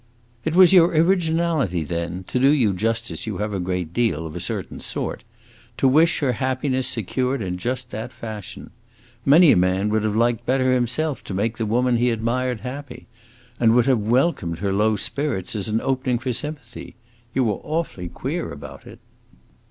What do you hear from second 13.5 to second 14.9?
and would have welcomed her